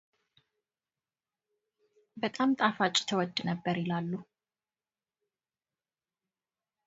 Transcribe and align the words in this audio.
በጣም 2.21 2.49
ጣፋጭ 2.59 2.95
ትወድ 3.07 3.35
ነበር 3.49 3.75
ይላሉ። 3.83 4.11